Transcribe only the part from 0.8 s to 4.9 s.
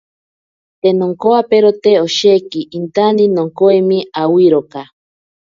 Te nonkowaperote osheki, intane nokovwime awiroka.